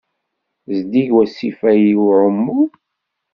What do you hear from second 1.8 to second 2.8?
i uɛumu?